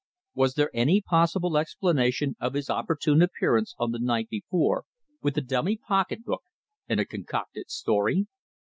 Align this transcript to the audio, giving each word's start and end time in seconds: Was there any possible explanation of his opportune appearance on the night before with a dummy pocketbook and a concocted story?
Was 0.33 0.55
there 0.55 0.71
any 0.73 0.99
possible 0.99 1.59
explanation 1.59 2.35
of 2.39 2.55
his 2.55 2.71
opportune 2.71 3.21
appearance 3.21 3.75
on 3.77 3.91
the 3.91 3.99
night 3.99 4.29
before 4.31 4.85
with 5.21 5.37
a 5.37 5.41
dummy 5.41 5.77
pocketbook 5.77 6.41
and 6.89 6.99
a 6.99 7.05
concocted 7.05 7.69
story? 7.69 8.25